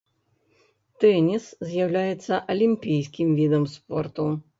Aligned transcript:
Тэніс 1.03 1.45
з'яўляецца 1.71 2.39
алімпійскім 2.53 3.29
відам 3.41 3.69
спорту. 3.75 4.27